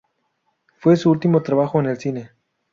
[0.79, 2.31] Fue su último trabajo en el cine.